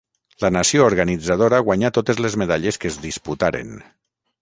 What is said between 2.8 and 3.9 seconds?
que es disputaren.